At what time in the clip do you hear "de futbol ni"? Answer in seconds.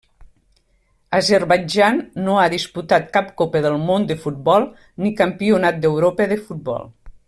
4.13-5.17